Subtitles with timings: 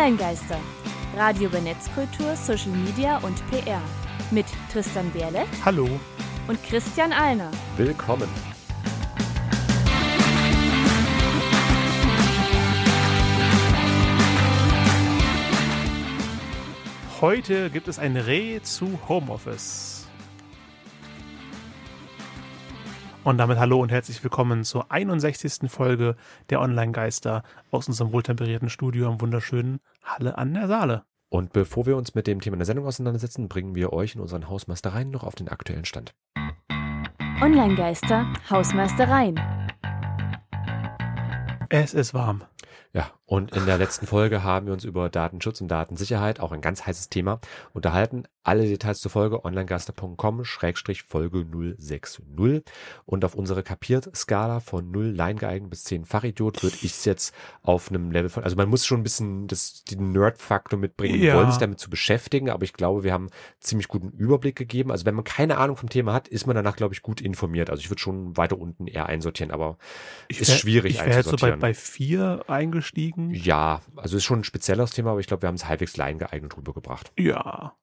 [0.00, 0.58] Online-Geister.
[1.14, 3.82] Radio über Netzkultur, Social Media und PR.
[4.30, 5.44] Mit Tristan Berle.
[5.62, 5.86] Hallo.
[6.48, 7.50] Und Christian Alner.
[7.76, 8.26] Willkommen.
[17.20, 19.99] Heute gibt es ein Reh zu Homeoffice.
[23.22, 25.70] Und damit hallo und herzlich willkommen zur 61.
[25.70, 26.16] Folge
[26.48, 31.04] der Online-Geister aus unserem wohltemperierten Studio am wunderschönen Halle an der Saale.
[31.28, 34.48] Und bevor wir uns mit dem Thema der Sendung auseinandersetzen, bringen wir euch in unseren
[34.48, 36.14] Hausmeistereien noch auf den aktuellen Stand.
[37.42, 39.38] Online-Geister, Hausmeistereien.
[41.68, 42.42] Es ist warm.
[42.92, 46.60] Ja, und in der letzten Folge haben wir uns über Datenschutz und Datensicherheit, auch ein
[46.60, 47.38] ganz heißes Thema,
[47.72, 48.24] unterhalten.
[48.42, 51.44] Alle Details zur Folge onlinegaster.com Schrägstrich Folge
[51.78, 52.24] 060.
[53.04, 57.34] Und auf unsere Kapiert-Skala von 0 Line geeignet bis 10 Fachidiot würde ich es jetzt
[57.62, 61.36] auf einem Level von, also man muss schon ein bisschen das, den Nerd-Faktor mitbringen, Ja.
[61.36, 63.28] wollen sich damit zu beschäftigen, aber ich glaube, wir haben
[63.60, 64.90] ziemlich guten Überblick gegeben.
[64.90, 67.70] Also wenn man keine Ahnung vom Thema hat, ist man danach, glaube ich, gut informiert.
[67.70, 69.76] Also ich würde schon weiter unten eher einsortieren, aber
[70.28, 72.42] ist wär- schwierig Ich wäre jetzt so bei, bei vier
[72.80, 73.30] eingestiegen.
[73.34, 76.18] Ja, also ist schon ein spezielleres Thema, aber ich glaube, wir haben es halbwegs line
[76.18, 77.12] geeignet rübergebracht.
[77.18, 77.74] Ja,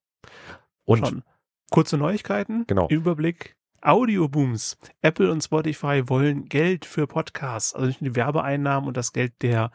[0.84, 1.22] Und schon.
[1.70, 2.64] Kurze Neuigkeiten.
[2.66, 2.88] Genau.
[2.88, 3.56] Überblick.
[3.80, 4.76] Audiobooms.
[5.02, 9.34] Apple und Spotify wollen Geld für Podcasts, also nicht nur die Werbeeinnahmen und das Geld
[9.42, 9.70] der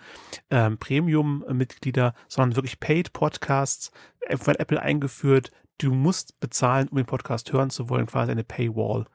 [0.50, 3.92] ähm, Premium-Mitglieder, sondern wirklich Paid Podcasts.
[4.28, 5.52] Wird Apple eingeführt.
[5.78, 9.06] Du musst bezahlen, um den Podcast hören zu wollen, quasi eine Paywall.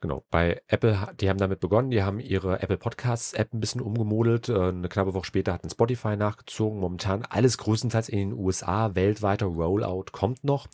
[0.00, 3.80] Genau, bei Apple, die haben damit begonnen, die haben ihre Apple Podcasts App ein bisschen
[3.80, 4.48] umgemodelt.
[4.48, 6.80] Äh, Eine knappe Woche später hat ein Spotify nachgezogen.
[6.80, 10.66] Momentan alles größtenteils in den USA, weltweiter Rollout kommt noch.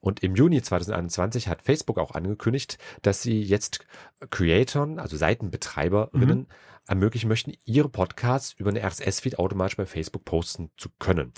[0.00, 3.86] Und im Juni 2021 hat Facebook auch angekündigt, dass sie jetzt
[4.30, 6.46] Creatoren, also Seitenbetreiberinnen,
[6.86, 11.32] ermöglichen möchten, ihre Podcasts über eine RSS-Feed automatisch bei Facebook posten zu können.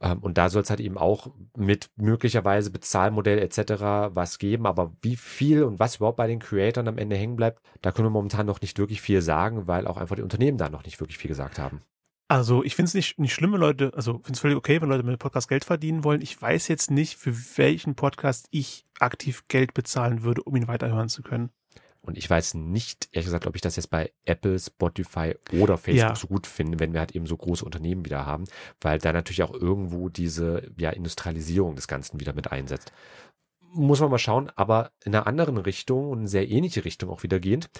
[0.00, 4.14] Ähm, Und da soll es halt eben auch mit möglicherweise Bezahlmodell etc.
[4.14, 4.66] was geben.
[4.66, 8.06] Aber wie viel und was überhaupt bei den Creatoren am Ende hängen bleibt, da können
[8.06, 11.00] wir momentan noch nicht wirklich viel sagen, weil auch einfach die Unternehmen da noch nicht
[11.00, 11.80] wirklich viel gesagt haben.
[12.28, 14.88] Also ich finde es nicht, nicht schlimm, wenn Leute, also finde es völlig okay, wenn
[14.88, 16.22] Leute mit dem Podcast Geld verdienen wollen.
[16.22, 21.08] Ich weiß jetzt nicht, für welchen Podcast ich aktiv Geld bezahlen würde, um ihn weiterhören
[21.08, 21.50] zu können.
[22.02, 26.08] Und ich weiß nicht, ehrlich gesagt, ob ich das jetzt bei Apple, Spotify oder Facebook
[26.08, 26.16] Ja.
[26.16, 28.44] so gut finde, wenn wir halt eben so große Unternehmen wieder haben,
[28.80, 32.92] weil da natürlich auch irgendwo diese ja, Industrialisierung des Ganzen wieder mit einsetzt.
[33.72, 37.38] Muss man mal schauen, aber in einer anderen Richtung und sehr ähnliche Richtung auch wieder
[37.38, 37.70] gehend,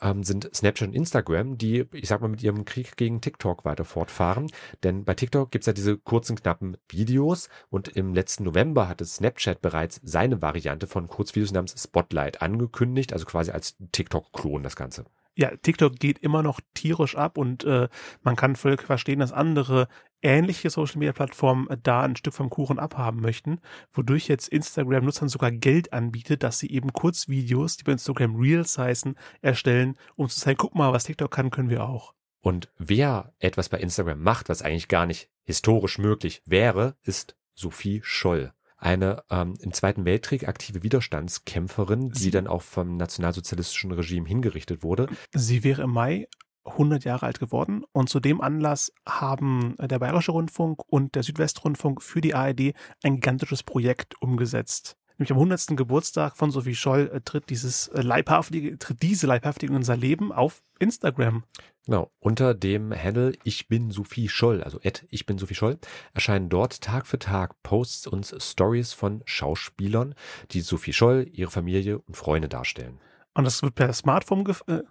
[0.00, 3.84] ähm, sind Snapchat und Instagram, die, ich sag mal, mit ihrem Krieg gegen TikTok weiter
[3.84, 4.50] fortfahren.
[4.84, 9.60] Denn bei TikTok gibt's ja diese kurzen, knappen Videos und im letzten November hatte Snapchat
[9.60, 15.04] bereits seine Variante von Kurzvideos namens Spotlight angekündigt, also quasi als TikTok-Klon das Ganze.
[15.34, 17.88] Ja, TikTok geht immer noch tierisch ab und äh,
[18.22, 19.88] man kann völlig verstehen, dass andere
[20.20, 23.60] ähnliche Social Media Plattformen äh, da ein Stück vom Kuchen abhaben möchten,
[23.92, 28.78] wodurch jetzt Instagram Nutzern sogar Geld anbietet, dass sie eben Kurzvideos, die bei Instagram Reels
[28.78, 32.14] heißen, erstellen, um zu zeigen, guck mal, was TikTok kann, können wir auch.
[32.40, 38.00] Und wer etwas bei Instagram macht, was eigentlich gar nicht historisch möglich wäre, ist Sophie
[38.02, 38.52] Scholl.
[38.82, 44.82] Eine ähm, im Zweiten Weltkrieg aktive Widerstandskämpferin, die Sie- dann auch vom nationalsozialistischen Regime hingerichtet
[44.82, 45.06] wurde.
[45.32, 46.26] Sie wäre im Mai
[46.64, 52.02] 100 Jahre alt geworden und zu dem Anlass haben der Bayerische Rundfunk und der Südwestrundfunk
[52.02, 52.72] für die ARD
[53.04, 54.96] ein gigantisches Projekt umgesetzt.
[55.18, 55.76] Nämlich am 100.
[55.76, 60.32] Geburtstag von Sophie Scholl äh, tritt dieses äh, leibhaftige, tritt diese leibhaftige in unser Leben
[60.32, 61.44] auf Instagram.
[61.84, 65.78] Genau, unter dem Handle Ich bin Sophie Scholl, also at Ich bin Sophie Scholl,
[66.14, 70.14] erscheinen dort Tag für Tag Posts und Stories von Schauspielern,
[70.52, 73.00] die Sophie Scholl, ihre Familie und Freunde darstellen.
[73.34, 74.82] Und das wird per Smartphone, äh,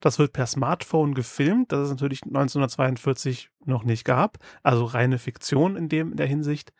[0.00, 4.38] das wird per Smartphone gefilmt, das es natürlich 1942 noch nicht gab.
[4.62, 6.72] Also reine Fiktion in dem in der Hinsicht.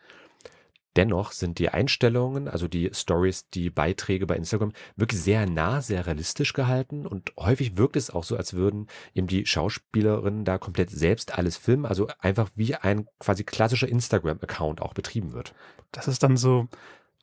[0.97, 6.07] Dennoch sind die Einstellungen, also die Stories, die Beiträge bei Instagram wirklich sehr nah, sehr
[6.07, 10.89] realistisch gehalten und häufig wirkt es auch so, als würden eben die Schauspielerinnen da komplett
[10.89, 15.53] selbst alles filmen, also einfach wie ein quasi klassischer Instagram-Account auch betrieben wird.
[15.91, 16.67] Das ist dann so,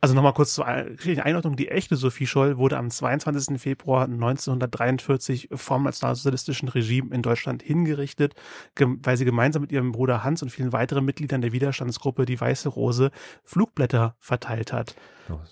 [0.05, 3.59] also nochmal kurz zur Ein- Einordnung, die echte Sophie Scholl wurde am 22.
[3.59, 8.35] Februar 1943 vom nationalsozialistischen Regime in Deutschland hingerichtet,
[8.77, 12.69] weil sie gemeinsam mit ihrem Bruder Hans und vielen weiteren Mitgliedern der Widerstandsgruppe Die Weiße
[12.69, 13.13] Rose
[13.45, 14.95] Flugblätter verteilt hat.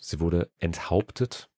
[0.00, 1.48] Sie wurde enthauptet,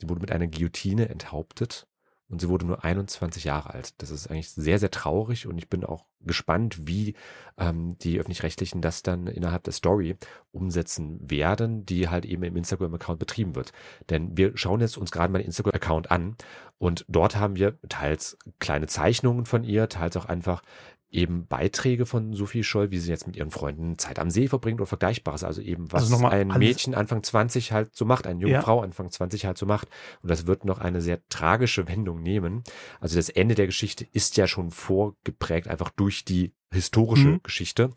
[0.00, 1.86] sie wurde mit einer Guillotine enthauptet
[2.30, 4.00] und sie wurde nur 21 Jahre alt.
[4.00, 7.14] Das ist eigentlich sehr, sehr traurig und ich bin auch gespannt, wie
[7.58, 10.16] ähm, die Öffentlich-Rechtlichen das dann innerhalb der Story
[10.52, 13.72] umsetzen werden, die halt eben im Instagram-Account betrieben wird.
[14.10, 16.36] Denn wir schauen jetzt uns gerade mal den Instagram-Account an
[16.78, 20.62] und dort haben wir teils kleine Zeichnungen von ihr, teils auch einfach
[21.10, 24.80] eben Beiträge von Sophie Scholl, wie sie jetzt mit ihren Freunden Zeit am See verbringt
[24.80, 25.42] oder Vergleichbares.
[25.44, 28.62] Also eben, was Also ein Mädchen Anfang 20 halt so macht, eine junge Ja.
[28.62, 29.88] Frau Anfang 20 halt so macht.
[30.22, 32.62] Und das wird noch eine sehr tragische Wendung nehmen.
[33.00, 37.40] Also das Ende der Geschichte ist ja schon vorgeprägt, einfach durch die historische Mhm.
[37.42, 37.90] Geschichte.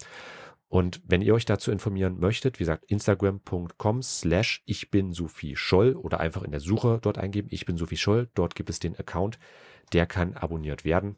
[0.67, 5.93] Und wenn ihr euch dazu informieren möchtet, wie gesagt, instagram.com slash ich bin Sophie Scholl
[5.95, 8.95] oder einfach in der Suche dort eingeben, ich bin Sophie Scholl, dort gibt es den
[8.97, 9.37] Account,
[9.93, 11.17] der kann abonniert werden.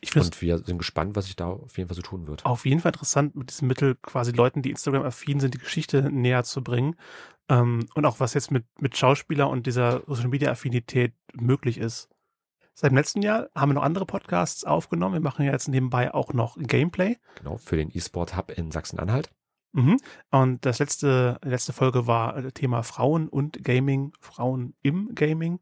[0.00, 2.44] Ich Und wir sind gespannt, was sich da auf jeden Fall so tun wird.
[2.46, 6.44] auf jeden Fall interessant, mit diesem Mittel quasi Leuten, die Instagram-affin sind, die Geschichte näher
[6.44, 6.96] zu bringen.
[7.48, 12.08] Ähm, und auch was jetzt mit, mit Schauspieler und dieser Social-Media-Affinität möglich ist.
[12.74, 15.14] Seit dem letzten Jahr haben wir noch andere Podcasts aufgenommen.
[15.14, 17.18] Wir machen ja jetzt nebenbei auch noch Gameplay.
[17.34, 19.30] Genau, für den E-Sport Hub in Sachsen-Anhalt.
[19.72, 19.98] Mhm.
[20.30, 25.60] Und das letzte, letzte Folge war Thema Frauen und Gaming, Frauen im Gaming.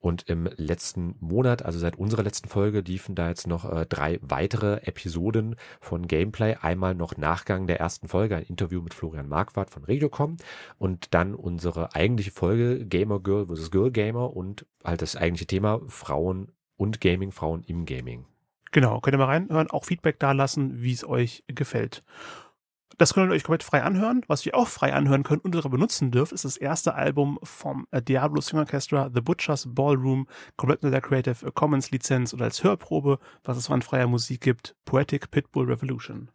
[0.00, 4.18] Und im letzten Monat, also seit unserer letzten Folge, liefen da jetzt noch äh, drei
[4.22, 6.56] weitere Episoden von Gameplay.
[6.60, 10.36] Einmal noch Nachgang der ersten Folge, ein Interview mit Florian Marquardt von Regiocom
[10.78, 13.70] und dann unsere eigentliche Folge Gamer Girl vs.
[13.70, 18.26] Girl Gamer und halt das eigentliche Thema Frauen und Gaming, Frauen im Gaming.
[18.70, 22.02] Genau, könnt ihr mal reinhören, auch Feedback da lassen, wie es euch gefällt.
[22.98, 24.22] Das könnt ihr euch komplett frei anhören.
[24.26, 27.86] Was ihr auch frei anhören könnt und darüber benutzen dürft, ist das erste Album vom
[27.92, 32.64] äh, Diablo String Orchestra, The Butchers Ballroom, komplett unter der Creative Commons Lizenz oder als
[32.64, 36.28] Hörprobe, was es an freier Musik gibt, Poetic Pitbull Revolution.